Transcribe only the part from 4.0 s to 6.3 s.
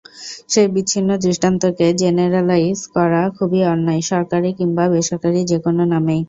সরকারি কিংবা বেসরকারি যেকোনো নামেই।